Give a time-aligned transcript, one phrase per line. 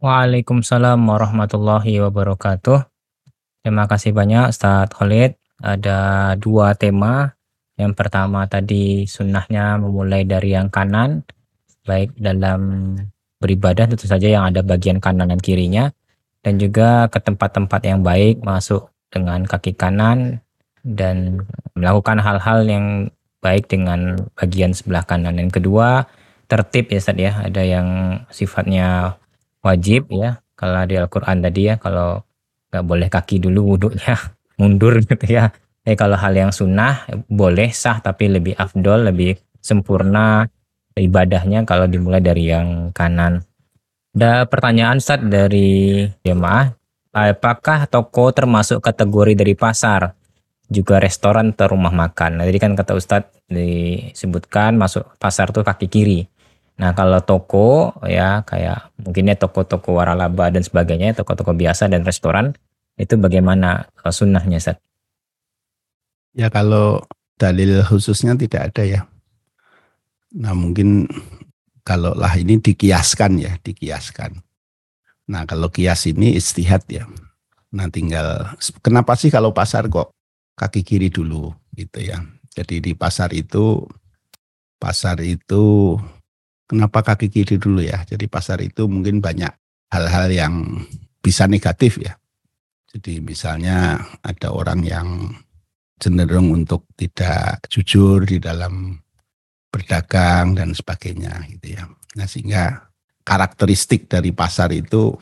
[0.00, 2.88] Waalaikumsalam warahmatullahi wabarakatuh.
[3.60, 5.36] Terima kasih banyak Ustadz Khalid.
[5.60, 7.36] Ada dua tema.
[7.76, 11.20] Yang pertama tadi sunnahnya memulai dari yang kanan,
[11.84, 12.96] baik dalam
[13.44, 15.92] beribadah tentu saja yang ada bagian kanan dan kirinya,
[16.40, 20.40] dan juga ke tempat-tempat yang baik masuk dengan kaki kanan
[20.80, 21.44] dan
[21.76, 23.12] melakukan hal-hal yang
[23.44, 25.36] baik dengan bagian sebelah kanan.
[25.36, 26.08] Yang kedua,
[26.48, 27.36] tertib ya Ustaz ya.
[27.44, 27.88] Ada yang
[28.32, 29.20] sifatnya
[29.64, 30.40] wajib ya.
[30.56, 32.20] Kalau di Al-Quran tadi ya, kalau
[32.70, 34.16] nggak boleh kaki dulu wudhunya
[34.60, 35.52] mundur gitu ya.
[35.84, 40.44] Eh kalau hal yang sunnah boleh sah tapi lebih afdol, lebih sempurna
[40.96, 43.40] ibadahnya kalau dimulai dari yang kanan.
[44.10, 46.74] Ada pertanyaan Ustaz dari jemaah,
[47.14, 50.18] apakah toko termasuk kategori dari pasar?
[50.70, 52.38] Juga restoran atau rumah makan.
[52.38, 56.20] Nah, jadi kan kata Ustadz disebutkan masuk pasar tuh kaki kiri.
[56.80, 62.56] Nah kalau toko ya kayak mungkinnya toko-toko waralaba dan sebagainya, toko-toko biasa dan restoran
[62.96, 64.80] itu bagaimana eh, sunnahnya Ustaz?
[66.32, 67.04] Ya kalau
[67.36, 69.00] dalil khususnya tidak ada ya.
[70.40, 71.04] Nah mungkin
[71.84, 74.40] kalau lah ini dikiaskan ya, dikiaskan.
[75.28, 77.04] Nah kalau kias ini istihad ya.
[77.76, 80.16] Nah tinggal, kenapa sih kalau pasar kok
[80.56, 82.24] kaki kiri dulu gitu ya.
[82.56, 83.84] Jadi di pasar itu,
[84.80, 85.94] pasar itu
[86.70, 88.06] kenapa kaki kiri dulu ya.
[88.06, 89.50] Jadi pasar itu mungkin banyak
[89.90, 90.54] hal-hal yang
[91.18, 92.14] bisa negatif ya.
[92.94, 95.08] Jadi misalnya ada orang yang
[95.98, 98.94] cenderung untuk tidak jujur di dalam
[99.70, 101.90] berdagang dan sebagainya gitu ya.
[102.14, 102.90] Nah sehingga
[103.26, 105.14] karakteristik dari pasar itu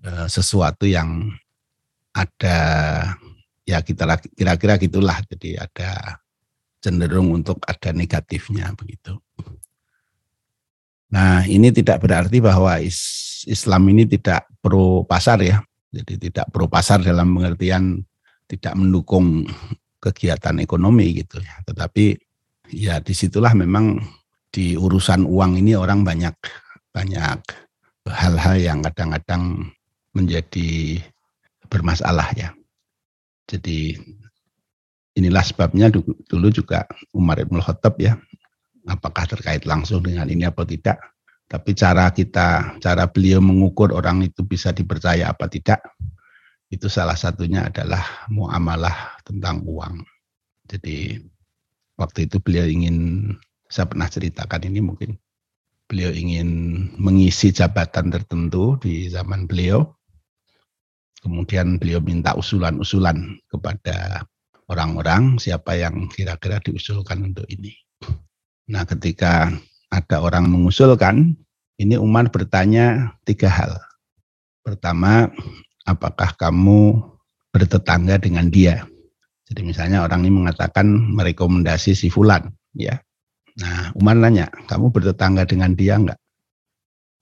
[0.00, 1.28] e, sesuatu yang
[2.16, 2.58] ada
[3.68, 6.22] ya kita kira-kira gitulah jadi ada
[6.80, 9.20] cenderung untuk ada negatifnya begitu.
[11.12, 12.82] Nah ini tidak berarti bahwa
[13.46, 15.62] Islam ini tidak pro pasar ya.
[15.94, 18.02] Jadi tidak pro pasar dalam pengertian
[18.46, 19.46] tidak mendukung
[20.02, 21.62] kegiatan ekonomi gitu ya.
[21.66, 22.04] Tetapi
[22.74, 24.02] ya di situlah memang
[24.50, 26.34] di urusan uang ini orang banyak
[26.90, 27.40] banyak
[28.08, 29.70] hal-hal yang kadang-kadang
[30.14, 31.02] menjadi
[31.68, 32.50] bermasalah ya.
[33.46, 33.94] Jadi
[35.14, 38.18] inilah sebabnya dulu juga Umar Ibn Khattab ya,
[38.86, 40.98] apakah terkait langsung dengan ini apa tidak,
[41.46, 45.78] tapi cara kita, cara beliau mengukur orang itu bisa dipercaya apa tidak,
[46.70, 50.02] itu salah satunya adalah muamalah tentang uang.
[50.66, 51.22] Jadi
[51.94, 53.30] waktu itu beliau ingin,
[53.70, 55.14] saya pernah ceritakan ini mungkin,
[55.86, 56.48] beliau ingin
[56.98, 59.86] mengisi jabatan tertentu di zaman beliau.
[61.22, 64.22] Kemudian beliau minta usulan-usulan kepada
[64.70, 67.74] orang-orang siapa yang kira-kira diusulkan untuk ini.
[68.66, 69.50] Nah ketika
[69.90, 71.38] ada orang mengusulkan,
[71.78, 73.78] ini Umar bertanya tiga hal.
[74.66, 75.30] Pertama,
[75.86, 76.98] apakah kamu
[77.54, 78.82] bertetangga dengan dia?
[79.46, 82.98] Jadi misalnya orang ini mengatakan merekomendasi si Fulan, ya.
[83.56, 86.18] Nah, Umar nanya, kamu bertetangga dengan dia enggak?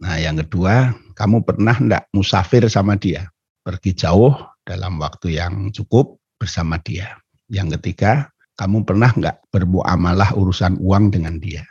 [0.00, 3.28] Nah, yang kedua, kamu pernah enggak musafir sama dia?
[3.60, 4.34] Pergi jauh
[4.64, 7.20] dalam waktu yang cukup bersama dia.
[7.52, 11.66] Yang ketiga, kamu pernah enggak bermuamalah urusan uang dengan dia?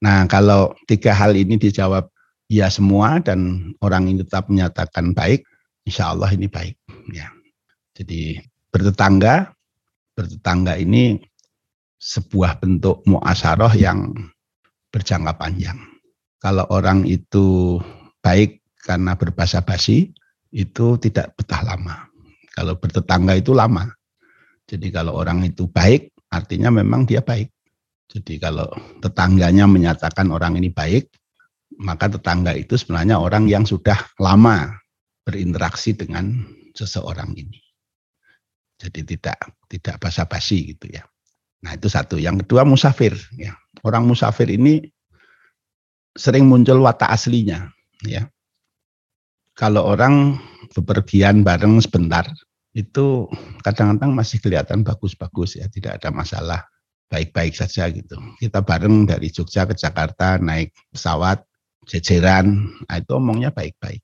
[0.00, 2.08] Nah, kalau tiga hal ini dijawab
[2.48, 5.44] ya semua dan orang ini tetap menyatakan baik,
[5.84, 6.74] insya Allah ini baik.
[7.12, 7.28] Ya.
[7.94, 8.40] Jadi
[8.72, 9.52] bertetangga,
[10.16, 11.20] bertetangga ini
[12.00, 14.16] sebuah bentuk muasaroh yang
[14.88, 15.78] berjangka panjang.
[16.40, 17.76] Kalau orang itu
[18.24, 20.08] baik karena berbahasa basi,
[20.50, 22.08] itu tidak betah lama.
[22.56, 23.86] Kalau bertetangga itu lama.
[24.64, 27.50] Jadi kalau orang itu baik, artinya memang dia baik.
[28.10, 28.66] Jadi kalau
[28.98, 31.10] tetangganya menyatakan orang ini baik,
[31.78, 34.74] maka tetangga itu sebenarnya orang yang sudah lama
[35.22, 36.42] berinteraksi dengan
[36.74, 37.60] seseorang ini.
[38.80, 39.38] Jadi tidak
[39.70, 41.04] tidak basa-basi gitu ya.
[41.62, 42.16] Nah itu satu.
[42.16, 43.12] Yang kedua musafir.
[43.36, 43.54] Ya.
[43.84, 44.88] Orang musafir ini
[46.16, 47.68] sering muncul watak aslinya.
[48.02, 48.26] Ya.
[49.54, 50.40] Kalau orang
[50.72, 52.24] bepergian bareng sebentar,
[52.70, 53.26] itu
[53.66, 56.60] kadang-kadang masih kelihatan bagus-bagus ya, tidak ada masalah,
[57.10, 58.14] baik-baik saja gitu.
[58.38, 61.42] Kita bareng dari Jogja ke Jakarta naik pesawat,
[61.90, 64.02] jejeran, nah itu omongnya baik-baik.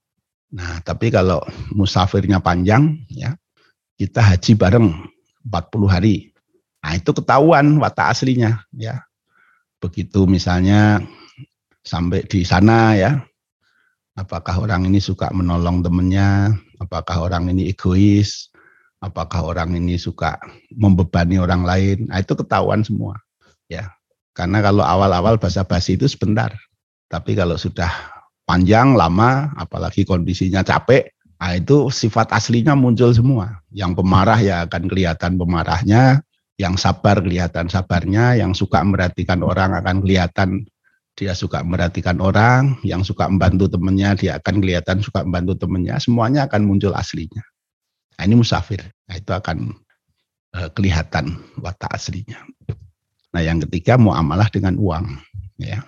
[0.57, 1.43] Nah, tapi kalau
[1.75, 3.35] musafirnya panjang, ya
[3.99, 4.87] kita haji bareng
[5.47, 6.35] 40 hari.
[6.83, 9.03] Nah, itu ketahuan watak aslinya, ya.
[9.79, 11.03] Begitu misalnya
[11.87, 13.23] sampai di sana ya,
[14.19, 18.51] apakah orang ini suka menolong temennya, apakah orang ini egois,
[19.01, 20.41] apakah orang ini suka
[20.73, 23.17] membebani orang lain, nah, itu ketahuan semua,
[23.69, 23.93] ya.
[24.37, 26.53] Karena kalau awal-awal bahasa basi itu sebentar,
[27.09, 27.89] tapi kalau sudah
[28.45, 31.09] panjang, lama, apalagi kondisinya capek,
[31.41, 33.65] nah itu sifat aslinya muncul semua.
[33.73, 36.21] Yang pemarah ya akan kelihatan pemarahnya,
[36.61, 40.69] yang sabar kelihatan sabarnya, yang suka merhatikan orang akan kelihatan
[41.17, 46.45] dia suka merhatikan orang, yang suka membantu temannya dia akan kelihatan suka membantu temannya, semuanya
[46.45, 47.41] akan muncul aslinya.
[48.17, 49.77] Nah, ini musafir, nah, itu akan
[50.57, 52.41] uh, kelihatan watak aslinya.
[53.37, 55.21] Nah yang ketiga muamalah dengan uang,
[55.61, 55.85] ya.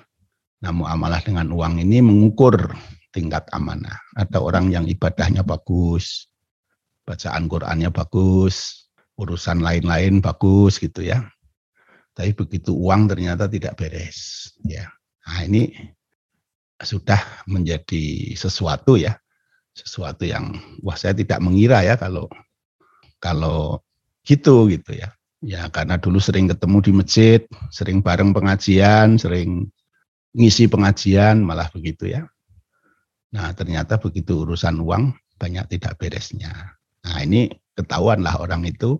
[0.60, 2.76] Nah muamalah dengan uang ini mengukur
[3.08, 3.96] tingkat amanah.
[4.12, 6.28] Ada orang yang ibadahnya bagus,
[7.08, 8.84] bacaan Qurannya bagus,
[9.16, 11.24] urusan lain-lain bagus gitu ya.
[12.12, 14.84] Tapi begitu uang ternyata tidak beres, ya.
[15.24, 15.72] Nah ini
[16.76, 19.16] sudah menjadi sesuatu ya,
[19.78, 22.26] sesuatu yang wah saya tidak mengira ya kalau
[23.22, 23.78] kalau
[24.26, 25.14] gitu gitu ya.
[25.38, 27.40] Ya karena dulu sering ketemu di masjid,
[27.70, 29.70] sering bareng pengajian, sering
[30.34, 32.26] ngisi pengajian malah begitu ya.
[33.30, 36.74] Nah ternyata begitu urusan uang banyak tidak beresnya.
[37.06, 37.46] Nah ini
[37.78, 38.98] ketahuanlah orang itu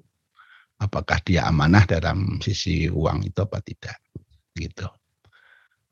[0.79, 3.99] apakah dia amanah dalam sisi uang itu apa tidak
[4.55, 4.87] gitu.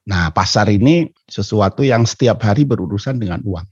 [0.06, 3.66] Nah, pasar ini sesuatu yang setiap hari berurusan dengan uang.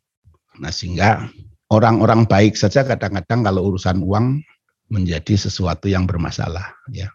[0.61, 1.27] Nah, sehingga
[1.73, 4.43] orang-orang baik saja kadang-kadang kalau urusan uang
[4.93, 7.11] menjadi sesuatu yang bermasalah, ya.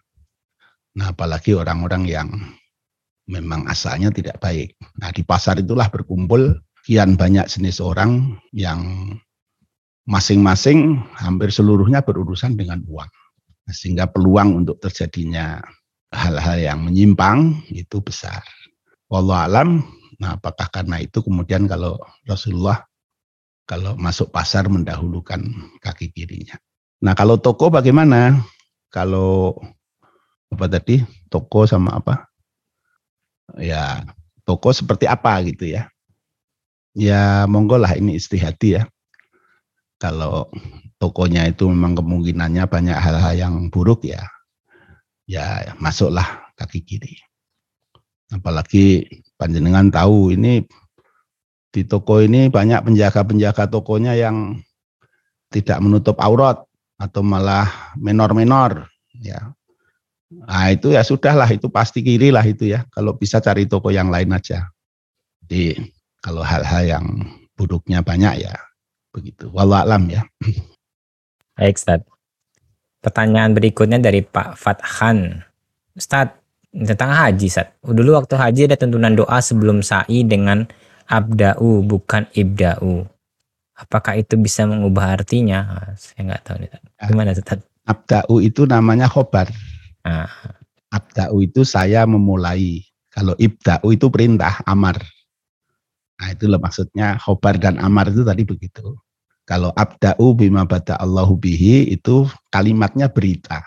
[0.98, 2.28] Nah, apalagi orang-orang yang
[3.30, 4.74] memang asalnya tidak baik.
[4.98, 9.14] Nah, di pasar itulah berkumpul kian banyak jenis orang yang
[10.10, 13.10] masing-masing hampir seluruhnya berurusan dengan uang.
[13.70, 15.62] Nah, sehingga peluang untuk terjadinya
[16.10, 18.42] hal-hal yang menyimpang itu besar.
[19.06, 19.82] Wallah alam,
[20.18, 22.89] nah apakah karena itu kemudian kalau Rasulullah
[23.70, 25.38] kalau masuk pasar mendahulukan
[25.78, 26.58] kaki kirinya.
[27.06, 28.42] Nah kalau toko bagaimana?
[28.90, 29.54] Kalau
[30.50, 32.26] apa tadi toko sama apa?
[33.54, 34.02] Ya
[34.42, 35.86] toko seperti apa gitu ya?
[36.98, 38.90] Ya monggo lah ini istihati ya.
[40.02, 40.50] Kalau
[40.98, 44.26] tokonya itu memang kemungkinannya banyak hal-hal yang buruk ya,
[45.30, 47.14] ya masuklah kaki kiri.
[48.34, 49.06] Apalagi
[49.38, 50.66] panjenengan tahu ini
[51.70, 54.58] di toko ini banyak penjaga-penjaga tokonya yang
[55.50, 56.62] tidak menutup aurat
[56.98, 59.54] atau malah menor-menor ya.
[60.30, 62.86] Nah itu ya sudahlah itu pasti kiri lah itu ya.
[62.90, 64.70] Kalau bisa cari toko yang lain aja.
[65.42, 65.90] Jadi
[66.22, 67.06] kalau hal-hal yang
[67.58, 68.54] buruknya banyak ya
[69.10, 69.50] begitu.
[69.50, 70.22] Wallahualam ya.
[71.58, 72.02] Baik Ustaz.
[73.00, 75.40] Pertanyaan berikutnya dari Pak Fathan.
[75.96, 76.36] Ustaz,
[76.70, 77.74] tentang haji Sat.
[77.82, 80.68] Dulu waktu haji ada tuntunan doa sebelum sa'i dengan
[81.10, 83.02] abda'u bukan ibda'u.
[83.74, 85.90] Apakah itu bisa mengubah artinya?
[85.98, 86.70] Saya nggak tahu nih.
[87.00, 87.08] Ah.
[87.10, 87.58] Gimana Ustaz?
[87.88, 89.50] Abda'u itu namanya khobar.
[90.06, 90.30] Ah.
[90.94, 92.86] Abda'u itu saya memulai.
[93.10, 95.02] Kalau ibda'u itu perintah, amar.
[96.20, 98.94] Nah itulah maksudnya khobar dan amar itu tadi begitu.
[99.48, 103.64] Kalau abda'u bima bada Allahu bihi itu kalimatnya berita.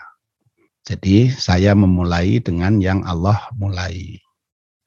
[0.86, 4.23] Jadi saya memulai dengan yang Allah mulai.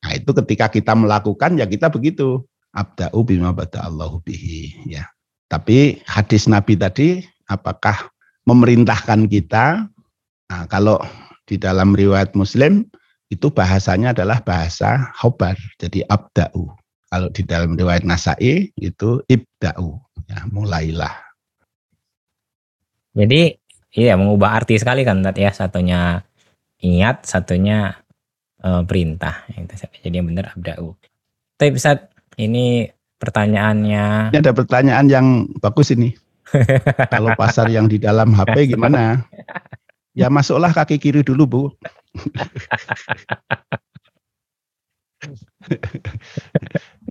[0.08, 2.48] Nah itu ketika kita melakukan ya kita begitu.
[2.72, 4.88] Abda'u bima bada Allahu bihi.
[4.88, 5.12] Ya.
[5.52, 8.08] Tapi hadis Nabi tadi apakah
[8.48, 9.92] memerintahkan kita?
[10.48, 11.04] Nah, kalau
[11.44, 12.88] di dalam riwayat Muslim
[13.28, 15.60] itu bahasanya adalah bahasa khobar.
[15.76, 16.72] Jadi abda'u.
[17.12, 20.00] Kalau di dalam riwayat Nasai itu ibda'u.
[20.32, 21.16] Ya, mulailah.
[23.12, 23.60] Jadi
[23.98, 25.50] Iya, mengubah arti sekali kan ya.
[25.50, 26.22] Satunya
[26.78, 27.98] ingat, satunya
[28.64, 29.44] uh, perintah.
[29.52, 30.96] Jadi yang benar abda'u.
[31.58, 32.88] Tapi bisa ini
[33.18, 34.34] pertanyaannya.
[34.34, 36.14] Ini ada pertanyaan yang bagus ini.
[37.14, 39.28] Kalau pasar yang di dalam HP gimana?
[40.18, 41.64] Ya masuklah kaki kiri dulu, Bu.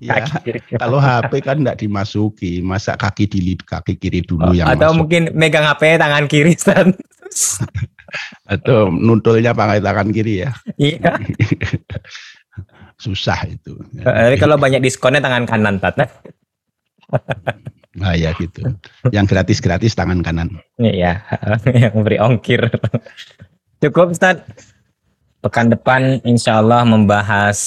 [0.02, 0.26] ya,
[0.78, 4.98] kalau HP kan enggak dimasuki, masa kaki di kaki kiri dulu oh, yang Atau masuk.
[5.06, 6.90] mungkin megang HP tangan kiri, Stan.
[8.52, 10.50] Atau nuntulnya pakai tangan kiri ya.
[10.78, 11.18] Iya.
[13.02, 13.76] Susah itu.
[14.00, 16.00] Jadi kalau banyak diskonnya tangan kanan, Tat.
[17.96, 18.64] Nah ya gitu.
[19.12, 20.56] Yang gratis-gratis tangan kanan.
[20.80, 21.20] Iya,
[21.82, 22.72] yang beri ongkir.
[23.84, 24.40] Cukup, Ustaz
[25.46, 27.58] pekan depan insya Allah membahas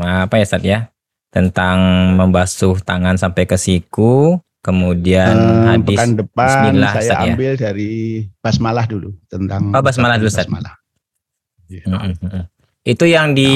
[0.00, 0.88] apa ya Ustaz ya
[1.28, 1.76] tentang
[2.16, 7.26] membasuh tangan sampai ke siku kemudian hmm, hadis pekan depan Bismillah, saya Ustaz, ya.
[7.30, 7.58] ambil ya.
[7.70, 7.92] dari
[8.42, 10.50] basmalah dulu tentang oh, basmalah dulu Ustaz.
[10.50, 10.74] Basmalah.
[11.70, 11.86] Ya.
[11.86, 12.44] Hmm.
[12.82, 13.50] Itu yang di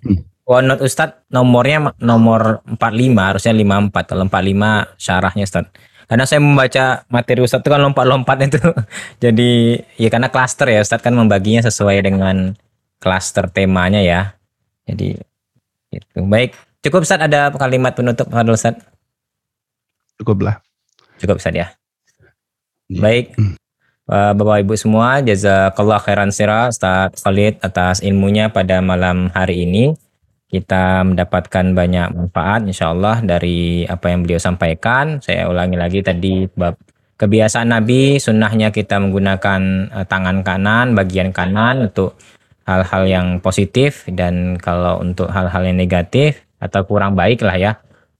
[0.00, 0.48] hmm.
[0.48, 2.80] OneNote Ustaz nomornya nomor 45
[3.12, 5.68] harusnya 54 kalau 45 syarahnya Ustaz.
[6.04, 8.60] Karena saya membaca materi Ustaz itu kan lompat-lompat itu.
[9.24, 12.56] Jadi ya karena klaster ya Ustaz kan membaginya sesuai dengan
[13.04, 14.32] klaster temanya ya.
[14.88, 15.20] Jadi
[15.92, 16.18] itu.
[16.24, 18.80] Baik, cukup Ustaz ada kalimat penutup Fadil Ustaz.
[20.18, 20.60] Cukuplah.
[21.18, 21.72] Cukup Ustaz ya.
[22.90, 23.00] Ya.
[23.00, 23.32] Baik.
[24.04, 29.96] Uh, Bapak Ibu semua, jazakallah khairan sirah Ustaz Khalid atas ilmunya pada malam hari ini.
[30.52, 35.18] Kita mendapatkan banyak manfaat insya Allah dari apa yang beliau sampaikan.
[35.24, 36.76] Saya ulangi lagi tadi bab
[37.16, 42.20] kebiasaan Nabi, sunnahnya kita menggunakan uh, tangan kanan, bagian kanan untuk
[42.68, 47.72] hal-hal yang positif dan kalau untuk hal-hal yang negatif atau kurang baik lah ya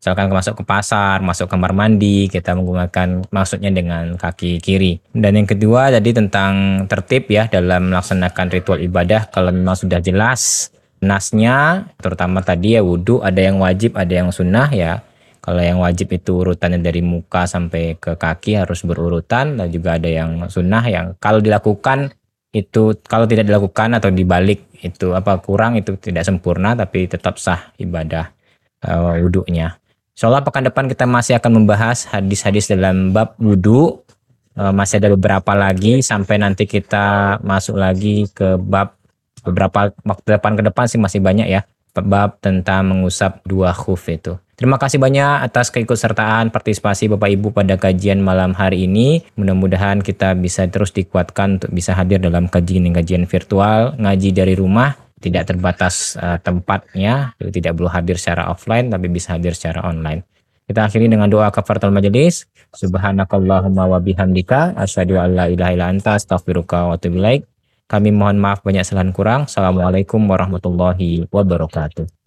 [0.05, 5.01] misalkan masuk ke pasar, masuk kamar mandi, kita menggunakan maksudnya dengan kaki kiri.
[5.17, 10.69] Dan yang kedua tadi tentang tertib ya dalam melaksanakan ritual ibadah kalau memang sudah jelas
[11.01, 15.01] nasnya, terutama tadi ya wudhu ada yang wajib, ada yang sunnah ya.
[15.41, 20.09] Kalau yang wajib itu urutannya dari muka sampai ke kaki harus berurutan dan juga ada
[20.13, 22.13] yang sunnah yang kalau dilakukan
[22.53, 27.73] itu kalau tidak dilakukan atau dibalik itu apa kurang itu tidak sempurna tapi tetap sah
[27.81, 28.29] ibadah
[28.85, 29.84] uh, wudhunya.
[30.15, 33.99] Insya Allah pekan depan kita masih akan membahas hadis-hadis dalam bab wudhu.
[34.55, 38.95] Uh, masih ada beberapa lagi sampai nanti kita masuk lagi ke bab
[39.43, 44.39] beberapa waktu depan ke depan sih masih banyak ya bab tentang mengusap dua khuf itu.
[44.55, 49.27] Terima kasih banyak atas keikutsertaan partisipasi Bapak Ibu pada kajian malam hari ini.
[49.35, 54.95] Mudah-mudahan kita bisa terus dikuatkan untuk bisa hadir dalam kajian-kajian virtual, ngaji dari rumah
[55.25, 60.29] tidak terbatas uh, tempatnya, tidak perlu hadir secara offline tapi bisa hadir secara online.
[60.69, 62.49] Kita akhiri dengan doa kafaratul majelis.
[62.77, 67.21] Subhanakallahumma wa bihamdika asyhadu an la ilaha illa anta astaghfiruka wa atubu.
[67.85, 69.41] Kami mohon maaf banyak kesalahan kurang.
[69.45, 72.24] Assalamualaikum warahmatullahi wabarakatuh.